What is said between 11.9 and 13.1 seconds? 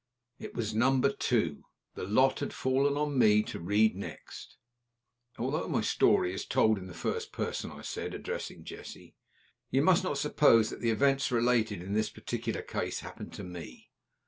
this particular case